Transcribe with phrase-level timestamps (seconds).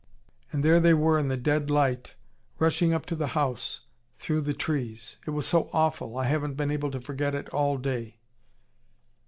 [0.51, 2.15] And there they were, in the dead light,
[2.57, 3.81] rushing up to the house,
[4.17, 5.17] through the trees.
[5.27, 8.17] It was so awful, I haven't been able to forget it all day."